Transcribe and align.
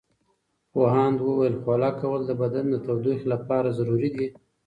پوهاند 0.71 1.17
وویل 1.21 1.55
خوله 1.63 1.91
کول 1.99 2.21
د 2.25 2.31
بدن 2.41 2.65
د 2.69 2.75
تودوخې 2.85 3.25
لپاره 3.33 3.75
ضروري 3.77 4.09
دي. 4.15 4.27